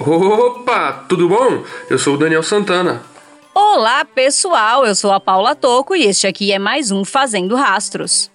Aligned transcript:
Opa, 0.00 1.04
tudo 1.06 1.28
bom? 1.28 1.62
Eu 1.90 1.98
sou 1.98 2.14
o 2.14 2.16
Daniel 2.16 2.42
Santana. 2.42 3.02
Olá, 3.54 4.02
pessoal. 4.02 4.86
Eu 4.86 4.94
sou 4.94 5.12
a 5.12 5.20
Paula 5.20 5.54
Toco 5.54 5.94
e 5.94 6.06
este 6.06 6.26
aqui 6.26 6.52
é 6.52 6.58
mais 6.58 6.90
um 6.90 7.04
Fazendo 7.04 7.54
Rastros. 7.54 8.30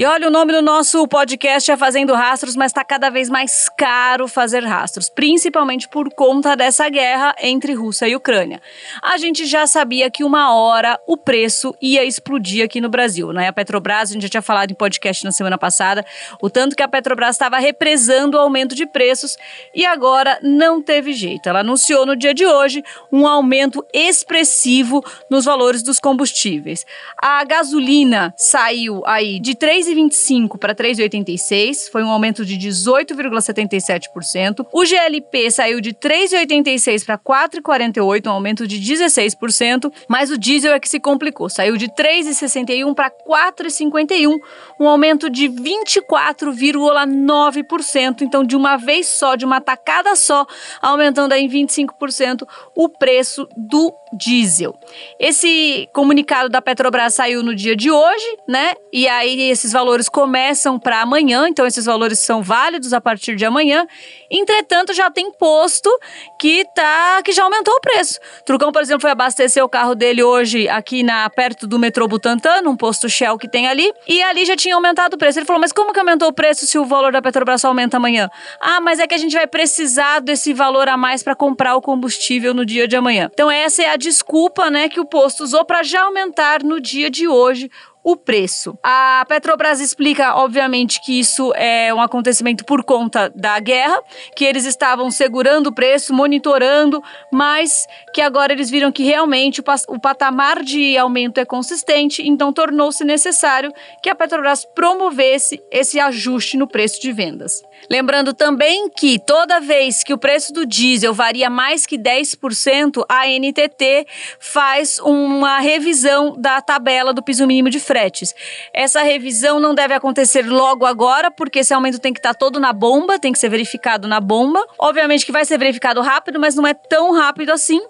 E 0.00 0.04
olha, 0.06 0.28
o 0.28 0.30
nome 0.30 0.50
do 0.50 0.62
nosso 0.62 1.06
podcast 1.06 1.70
é 1.70 1.76
Fazendo 1.76 2.14
Rastros, 2.14 2.56
mas 2.56 2.70
está 2.70 2.82
cada 2.82 3.10
vez 3.10 3.28
mais 3.28 3.68
caro 3.68 4.26
fazer 4.26 4.64
rastros, 4.64 5.10
principalmente 5.10 5.86
por 5.86 6.10
conta 6.14 6.56
dessa 6.56 6.88
guerra 6.88 7.34
entre 7.38 7.74
Rússia 7.74 8.08
e 8.08 8.16
Ucrânia. 8.16 8.62
A 9.02 9.18
gente 9.18 9.44
já 9.44 9.66
sabia 9.66 10.10
que 10.10 10.24
uma 10.24 10.54
hora 10.54 10.98
o 11.06 11.18
preço 11.18 11.76
ia 11.82 12.02
explodir 12.02 12.64
aqui 12.64 12.80
no 12.80 12.88
Brasil, 12.88 13.30
né? 13.30 13.48
A 13.48 13.52
Petrobras, 13.52 14.08
a 14.08 14.14
gente 14.14 14.22
já 14.22 14.30
tinha 14.30 14.40
falado 14.40 14.70
em 14.70 14.74
podcast 14.74 15.22
na 15.22 15.32
semana 15.32 15.58
passada, 15.58 16.02
o 16.40 16.48
tanto 16.48 16.74
que 16.74 16.82
a 16.82 16.88
Petrobras 16.88 17.34
estava 17.34 17.58
represando 17.58 18.38
o 18.38 18.40
aumento 18.40 18.74
de 18.74 18.86
preços 18.86 19.36
e 19.74 19.84
agora 19.84 20.38
não 20.42 20.80
teve 20.80 21.12
jeito. 21.12 21.46
Ela 21.46 21.60
anunciou 21.60 22.06
no 22.06 22.16
dia 22.16 22.32
de 22.32 22.46
hoje 22.46 22.82
um 23.12 23.26
aumento 23.26 23.84
expressivo 23.92 25.04
nos 25.28 25.44
valores 25.44 25.82
dos 25.82 26.00
combustíveis. 26.00 26.86
A 27.18 27.44
gasolina 27.44 28.32
saiu 28.34 29.02
aí 29.04 29.38
de 29.38 29.54
3 29.54 29.89
3,25 29.90 30.58
para 30.58 30.74
3,86, 30.74 31.90
foi 31.90 32.02
um 32.02 32.10
aumento 32.10 32.44
de 32.44 32.56
18,77%. 32.56 34.66
O 34.72 34.84
GLP 34.84 35.50
saiu 35.50 35.80
de 35.80 35.92
3,86 35.92 37.04
para 37.04 37.18
4,48, 37.18 38.26
um 38.26 38.30
aumento 38.30 38.66
de 38.66 38.80
16%, 38.80 39.92
mas 40.08 40.30
o 40.30 40.38
diesel 40.38 40.72
é 40.72 40.80
que 40.80 40.88
se 40.88 41.00
complicou, 41.00 41.48
saiu 41.48 41.76
de 41.76 41.88
3,61 41.88 42.94
para 42.94 43.10
4,51, 43.10 44.38
um 44.78 44.86
aumento 44.88 45.28
de 45.28 45.48
24,9%, 45.48 48.22
então 48.22 48.44
de 48.44 48.54
uma 48.56 48.76
vez 48.76 49.06
só, 49.06 49.34
de 49.34 49.44
uma 49.44 49.60
tacada 49.60 50.14
só, 50.14 50.46
aumentando 50.80 51.34
em 51.34 51.48
25% 51.48 52.46
o 52.74 52.88
preço 52.88 53.48
do 53.56 53.92
diesel. 54.12 54.76
Esse 55.18 55.88
comunicado 55.92 56.48
da 56.48 56.60
Petrobras 56.60 57.14
saiu 57.14 57.42
no 57.42 57.54
dia 57.54 57.76
de 57.76 57.90
hoje, 57.90 58.36
né? 58.48 58.72
E 58.92 59.08
aí 59.08 59.50
esses 59.50 59.69
valores 59.72 60.08
começam 60.08 60.78
para 60.78 61.00
amanhã, 61.00 61.48
então 61.48 61.66
esses 61.66 61.84
valores 61.84 62.18
são 62.18 62.42
válidos 62.42 62.92
a 62.92 63.00
partir 63.00 63.36
de 63.36 63.44
amanhã. 63.44 63.86
Entretanto, 64.30 64.92
já 64.92 65.10
tem 65.10 65.30
posto 65.32 65.90
que 66.38 66.64
tá 66.74 67.20
que 67.24 67.32
já 67.32 67.44
aumentou 67.44 67.74
o 67.74 67.80
preço. 67.80 68.18
Trucão, 68.44 68.72
por 68.72 68.82
exemplo, 68.82 69.02
foi 69.02 69.10
abastecer 69.10 69.64
o 69.64 69.68
carro 69.68 69.94
dele 69.94 70.22
hoje 70.22 70.68
aqui 70.68 71.02
na 71.02 71.28
perto 71.30 71.66
do 71.66 71.78
metrô 71.78 72.06
Butantã, 72.06 72.62
num 72.62 72.76
posto 72.76 73.08
Shell 73.08 73.38
que 73.38 73.48
tem 73.48 73.66
ali, 73.66 73.92
e 74.06 74.22
ali 74.22 74.44
já 74.44 74.56
tinha 74.56 74.74
aumentado 74.74 75.14
o 75.14 75.18
preço. 75.18 75.38
Ele 75.38 75.46
falou: 75.46 75.60
"Mas 75.60 75.72
como 75.72 75.92
que 75.92 75.98
aumentou 75.98 76.28
o 76.28 76.32
preço 76.32 76.66
se 76.66 76.78
o 76.78 76.84
valor 76.84 77.12
da 77.12 77.22
Petrobras 77.22 77.60
só 77.60 77.68
aumenta 77.68 77.96
amanhã?" 77.96 78.28
"Ah, 78.60 78.80
mas 78.80 78.98
é 78.98 79.06
que 79.06 79.14
a 79.14 79.18
gente 79.18 79.34
vai 79.36 79.46
precisar 79.46 80.20
desse 80.20 80.52
valor 80.52 80.88
a 80.88 80.96
mais 80.96 81.22
para 81.22 81.34
comprar 81.34 81.76
o 81.76 81.82
combustível 81.82 82.54
no 82.54 82.64
dia 82.64 82.86
de 82.86 82.96
amanhã." 82.96 83.28
Então 83.32 83.50
essa 83.50 83.82
é 83.82 83.90
a 83.90 83.96
desculpa, 83.96 84.70
né, 84.70 84.88
que 84.88 85.00
o 85.00 85.04
posto 85.04 85.44
usou 85.44 85.64
para 85.64 85.82
já 85.82 86.02
aumentar 86.02 86.62
no 86.62 86.80
dia 86.80 87.10
de 87.10 87.28
hoje 87.28 87.70
o 88.02 88.16
preço. 88.16 88.78
A 88.82 89.24
Petrobras 89.28 89.80
explica, 89.80 90.34
obviamente, 90.36 91.00
que 91.02 91.18
isso 91.18 91.52
é 91.54 91.92
um 91.92 92.00
acontecimento 92.00 92.64
por 92.64 92.82
conta 92.82 93.30
da 93.34 93.58
guerra, 93.60 94.02
que 94.34 94.44
eles 94.44 94.64
estavam 94.64 95.10
segurando 95.10 95.68
o 95.68 95.74
preço, 95.74 96.14
monitorando, 96.14 97.02
mas 97.32 97.86
que 98.14 98.20
agora 98.20 98.52
eles 98.52 98.70
viram 98.70 98.90
que 98.90 99.04
realmente 99.04 99.62
o 99.88 100.00
patamar 100.00 100.62
de 100.62 100.96
aumento 100.96 101.38
é 101.38 101.44
consistente, 101.44 102.26
então 102.26 102.52
tornou-se 102.52 103.04
necessário 103.04 103.72
que 104.02 104.08
a 104.08 104.14
Petrobras 104.14 104.64
promovesse 104.74 105.62
esse 105.70 106.00
ajuste 106.00 106.56
no 106.56 106.66
preço 106.66 107.00
de 107.00 107.12
vendas. 107.12 107.62
Lembrando 107.90 108.34
também 108.34 108.88
que 108.90 109.18
toda 109.18 109.60
vez 109.60 110.02
que 110.02 110.12
o 110.12 110.18
preço 110.18 110.52
do 110.52 110.66
diesel 110.66 111.14
varia 111.14 111.48
mais 111.48 111.86
que 111.86 111.98
10%, 111.98 113.04
a 113.08 113.26
NTT 113.26 114.06
faz 114.38 114.98
uma 114.98 115.58
revisão 115.60 116.34
da 116.38 116.60
tabela 116.60 117.12
do 117.12 117.22
piso 117.22 117.46
mínimo 117.46 117.70
de 117.70 117.80
fretes. 117.90 118.34
Essa 118.72 119.02
revisão 119.02 119.58
não 119.58 119.74
deve 119.74 119.94
acontecer 119.94 120.46
logo 120.46 120.86
agora, 120.86 121.30
porque 121.30 121.60
esse 121.60 121.74
aumento 121.74 121.98
tem 121.98 122.12
que 122.12 122.20
estar 122.20 122.34
todo 122.34 122.60
na 122.60 122.72
bomba, 122.72 123.18
tem 123.18 123.32
que 123.32 123.38
ser 123.38 123.48
verificado 123.48 124.06
na 124.06 124.20
bomba. 124.20 124.64
Obviamente 124.78 125.26
que 125.26 125.32
vai 125.32 125.44
ser 125.44 125.58
verificado 125.58 126.00
rápido, 126.00 126.38
mas 126.38 126.54
não 126.54 126.66
é 126.66 126.74
tão 126.74 127.12
rápido 127.12 127.50
assim. 127.50 127.80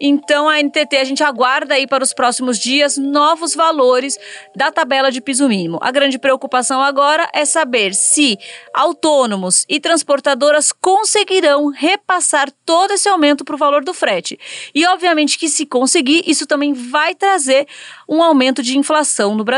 Então 0.00 0.48
a 0.48 0.62
NTT 0.62 0.96
a 0.96 1.04
gente 1.04 1.22
aguarda 1.22 1.74
aí 1.74 1.86
para 1.86 2.02
os 2.02 2.14
próximos 2.14 2.58
dias 2.58 2.96
novos 2.96 3.54
valores 3.54 4.18
da 4.56 4.70
tabela 4.70 5.10
de 5.10 5.20
piso 5.20 5.48
mínimo. 5.48 5.78
A 5.82 5.90
grande 5.90 6.18
preocupação 6.18 6.80
agora 6.82 7.28
é 7.34 7.44
saber 7.44 7.94
se 7.94 8.38
autônomo 8.72 9.10
autônomos 9.10 9.66
e 9.68 9.80
transportadoras 9.80 10.72
conseguirão 10.72 11.68
repassar 11.68 12.50
todo 12.64 12.92
esse 12.92 13.08
aumento 13.08 13.44
para 13.44 13.54
o 13.54 13.58
valor 13.58 13.84
do 13.84 13.92
frete. 13.92 14.38
E, 14.74 14.86
obviamente, 14.86 15.38
que 15.38 15.48
se 15.48 15.66
conseguir, 15.66 16.22
isso 16.26 16.46
também 16.46 16.72
vai 16.72 17.14
trazer 17.14 17.66
um 18.08 18.22
aumento 18.22 18.62
de 18.62 18.78
inflação 18.78 19.34
no 19.34 19.44
Brasil. 19.44 19.49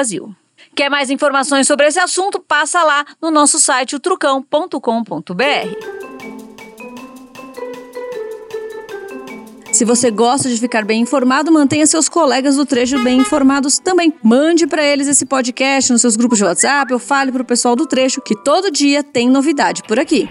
Quer 0.74 0.88
mais 0.88 1.10
informações 1.10 1.66
sobre 1.66 1.86
esse 1.86 1.98
assunto? 1.98 2.40
Passa 2.40 2.82
lá 2.82 3.04
no 3.20 3.30
nosso 3.30 3.58
site, 3.58 3.98
trucão.com.br. 3.98 6.12
Se 9.72 9.86
você 9.86 10.10
gosta 10.10 10.50
de 10.50 10.58
ficar 10.58 10.84
bem 10.84 11.00
informado, 11.00 11.50
mantenha 11.50 11.86
seus 11.86 12.06
colegas 12.06 12.56
do 12.56 12.66
trecho 12.66 13.02
bem 13.02 13.20
informados 13.20 13.78
também. 13.78 14.12
Mande 14.22 14.66
para 14.66 14.84
eles 14.84 15.08
esse 15.08 15.24
podcast 15.24 15.90
nos 15.90 16.02
seus 16.02 16.14
grupos 16.14 16.38
de 16.38 16.44
WhatsApp 16.44 16.92
ou 16.92 16.98
fale 16.98 17.32
para 17.32 17.40
o 17.40 17.44
pessoal 17.44 17.74
do 17.74 17.86
trecho 17.86 18.20
que 18.20 18.36
todo 18.44 18.70
dia 18.70 19.02
tem 19.02 19.30
novidade 19.30 19.82
por 19.84 19.98
aqui. 19.98 20.28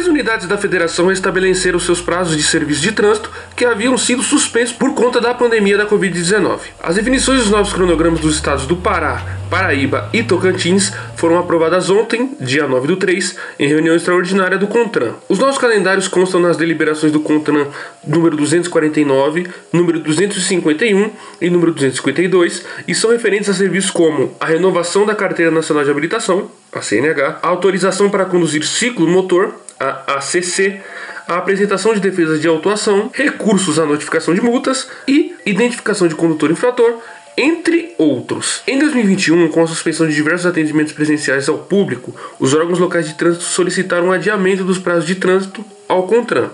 Três 0.00 0.08
unidades 0.08 0.48
da 0.48 0.56
federação 0.56 1.12
estabeleceram 1.12 1.78
seus 1.78 2.00
prazos 2.00 2.34
de 2.34 2.42
serviço 2.42 2.80
de 2.80 2.90
trânsito 2.90 3.30
que 3.54 3.66
haviam 3.66 3.98
sido 3.98 4.22
suspensos 4.22 4.74
por 4.74 4.94
conta 4.94 5.20
da 5.20 5.34
pandemia 5.34 5.76
da 5.76 5.84
Covid-19. 5.84 6.58
As 6.82 6.94
definições 6.94 7.40
dos 7.40 7.50
novos 7.50 7.70
cronogramas 7.70 8.18
dos 8.18 8.36
estados 8.36 8.64
do 8.64 8.76
Pará, 8.76 9.22
Paraíba 9.50 10.08
e 10.10 10.22
Tocantins 10.22 10.90
foram 11.16 11.38
aprovadas 11.38 11.90
ontem, 11.90 12.34
dia 12.40 12.66
9 12.66 12.86
do 12.86 12.96
3, 12.96 13.36
em 13.58 13.68
reunião 13.68 13.94
extraordinária 13.94 14.56
do 14.56 14.68
CONTRAN. 14.68 15.16
Os 15.28 15.38
novos 15.38 15.58
calendários 15.58 16.08
constam 16.08 16.40
nas 16.40 16.56
deliberações 16.56 17.12
do 17.12 17.20
CONTRAN 17.20 17.66
número 18.02 18.38
249, 18.38 19.48
número 19.70 20.00
251 20.00 21.10
e 21.42 21.50
número 21.50 21.74
252 21.74 22.64
e 22.88 22.94
são 22.94 23.10
referentes 23.10 23.50
a 23.50 23.52
serviços 23.52 23.90
como 23.90 24.34
a 24.40 24.46
renovação 24.46 25.04
da 25.04 25.14
Carteira 25.14 25.50
Nacional 25.50 25.84
de 25.84 25.90
Habilitação, 25.90 26.50
a 26.72 26.80
CNH, 26.80 27.40
a 27.42 27.48
autorização 27.48 28.08
para 28.08 28.24
conduzir 28.24 28.64
ciclo 28.64 29.06
motor, 29.06 29.52
a 29.80 30.16
ACC, 30.16 30.80
a 31.26 31.38
apresentação 31.38 31.94
de 31.94 32.00
defesas 32.00 32.40
de 32.40 32.46
autuação, 32.46 33.10
recursos 33.14 33.78
à 33.78 33.86
notificação 33.86 34.34
de 34.34 34.42
multas 34.42 34.86
e 35.08 35.34
identificação 35.46 36.06
de 36.06 36.14
condutor 36.14 36.50
infrator, 36.50 36.98
entre 37.36 37.94
outros. 37.96 38.62
Em 38.66 38.78
2021, 38.78 39.48
com 39.48 39.62
a 39.62 39.66
suspensão 39.66 40.06
de 40.06 40.14
diversos 40.14 40.44
atendimentos 40.44 40.92
presenciais 40.92 41.48
ao 41.48 41.58
público, 41.58 42.14
os 42.38 42.52
órgãos 42.52 42.78
locais 42.78 43.08
de 43.08 43.14
trânsito 43.14 43.44
solicitaram 43.44 44.08
um 44.08 44.12
adiamento 44.12 44.64
dos 44.64 44.78
prazos 44.78 45.06
de 45.06 45.14
trânsito 45.14 45.64
ao 45.88 46.06
CONTRAN. 46.06 46.50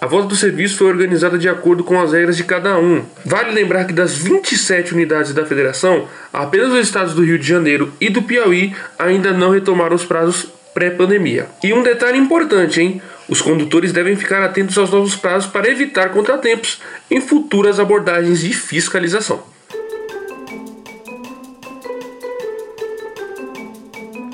A 0.00 0.06
volta 0.06 0.28
do 0.28 0.36
serviço 0.36 0.78
foi 0.78 0.86
organizada 0.86 1.36
de 1.36 1.48
acordo 1.48 1.82
com 1.82 2.00
as 2.00 2.12
regras 2.12 2.36
de 2.36 2.44
cada 2.44 2.78
um. 2.78 3.04
Vale 3.24 3.50
lembrar 3.50 3.84
que 3.84 3.92
das 3.92 4.16
27 4.16 4.94
unidades 4.94 5.34
da 5.34 5.44
federação, 5.44 6.08
apenas 6.32 6.72
os 6.72 6.78
estados 6.78 7.14
do 7.14 7.24
Rio 7.24 7.38
de 7.38 7.46
Janeiro 7.46 7.92
e 8.00 8.08
do 8.08 8.22
Piauí 8.22 8.74
ainda 8.96 9.32
não 9.32 9.50
retomaram 9.50 9.96
os 9.96 10.04
prazos 10.04 10.46
pré-pandemia. 10.78 11.48
E 11.60 11.72
um 11.72 11.82
detalhe 11.82 12.16
importante, 12.16 12.80
hein? 12.80 13.02
Os 13.28 13.42
condutores 13.42 13.92
devem 13.92 14.14
ficar 14.14 14.44
atentos 14.44 14.78
aos 14.78 14.90
novos 14.90 15.16
prazos 15.16 15.50
para 15.50 15.68
evitar 15.68 16.10
contratempos 16.10 16.80
em 17.10 17.20
futuras 17.20 17.80
abordagens 17.80 18.42
de 18.42 18.52
fiscalização. 18.52 19.42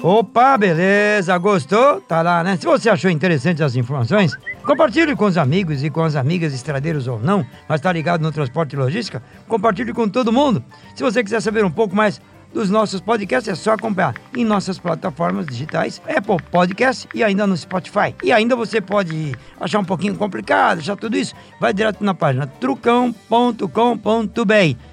Opa, 0.03 0.59
beleza, 0.59 1.39
gostou? 1.39 1.99
Tá 2.03 2.21
lá, 2.21 2.45
né? 2.45 2.59
Se 2.59 2.67
você 2.67 2.91
achou 2.91 3.11
interessante 3.11 3.63
as 3.63 3.75
informações, 3.75 4.37
compartilhe 4.67 5.17
com 5.17 5.25
os 5.25 5.39
amigos 5.39 5.83
e 5.83 5.89
com 5.89 6.03
as 6.03 6.15
amigas 6.15 6.53
estradeiros 6.53 7.09
ou 7.09 7.19
não, 7.19 7.43
mas 7.67 7.81
tá 7.81 7.91
ligado 7.91 8.21
no 8.21 8.31
transporte 8.31 8.75
e 8.75 8.77
logística, 8.77 9.23
compartilhe 9.49 9.95
com 9.95 10.07
todo 10.07 10.31
mundo. 10.31 10.63
Se 10.95 11.03
você 11.03 11.25
quiser 11.25 11.41
saber 11.41 11.65
um 11.65 11.71
pouco 11.71 11.97
mais 11.97 12.21
dos 12.55 12.71
nossos 12.71 13.01
podcasts 13.01 13.53
é 13.53 13.55
só 13.57 13.73
acompanhar 13.73 14.15
em 14.35 14.45
nossas 14.45 14.79
plataformas 14.79 15.45
digitais, 15.45 16.01
Apple 16.09 16.37
Podcast 16.51 17.09
e 17.13 17.23
ainda 17.23 17.47
no 17.47 17.57
Spotify. 17.57 18.15
E 18.23 18.33
ainda 18.33 18.55
você 18.55 18.81
pode 18.81 19.35
achar 19.61 19.81
um 19.81 19.85
pouquinho 19.85 20.15
complicado, 20.15 20.79
achar 20.79 20.97
tudo 20.97 21.17
isso, 21.17 21.35
vai 21.61 21.75
direto 21.75 22.03
na 22.03 22.15
página 22.15 22.47
trucão.com.br. 22.47 23.65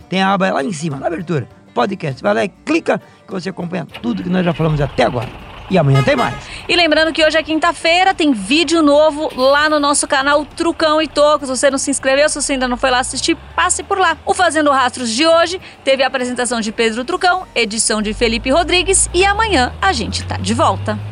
Tem 0.09 0.21
a 0.21 0.33
aba 0.33 0.51
lá 0.51 0.63
em 0.63 0.73
cima, 0.73 0.97
na 0.97 1.07
abertura, 1.07 1.47
podcast. 1.73 2.21
Vai 2.21 2.33
lá 2.33 2.43
e 2.43 2.49
clica 2.49 2.99
que 3.25 3.31
você 3.31 3.49
acompanha 3.49 3.85
tudo 4.01 4.23
que 4.23 4.29
nós 4.29 4.43
já 4.43 4.53
falamos 4.53 4.81
até 4.81 5.03
agora. 5.03 5.50
E 5.71 5.77
amanhã 5.77 6.03
tem 6.03 6.15
mais. 6.15 6.35
E 6.69 6.75
lembrando 6.75 7.11
que 7.11 7.25
hoje 7.25 7.37
é 7.37 7.43
quinta-feira, 7.43 8.13
tem 8.13 8.31
vídeo 8.31 8.81
novo 8.81 9.29
lá 9.35 9.69
no 9.69 9.77
nosso 9.77 10.07
canal 10.07 10.45
Trucão 10.45 11.01
e 11.01 11.07
Toco. 11.07 11.45
Se 11.45 11.51
você 11.51 11.69
não 11.69 11.77
se 11.77 11.91
inscreveu, 11.91 12.29
se 12.29 12.41
você 12.41 12.53
ainda 12.53 12.65
não 12.65 12.77
foi 12.77 12.89
lá 12.91 12.99
assistir, 12.99 13.35
passe 13.55 13.83
por 13.83 13.97
lá. 13.97 14.15
O 14.25 14.33
Fazendo 14.33 14.71
Rastros 14.71 15.09
de 15.09 15.27
hoje 15.27 15.59
teve 15.83 16.01
a 16.01 16.07
apresentação 16.07 16.61
de 16.61 16.71
Pedro 16.71 17.03
Trucão, 17.03 17.45
edição 17.53 18.01
de 18.01 18.13
Felipe 18.13 18.49
Rodrigues 18.49 19.09
e 19.13 19.25
amanhã 19.25 19.73
a 19.81 19.91
gente 19.91 20.23
tá 20.23 20.37
de 20.37 20.53
volta. 20.53 21.10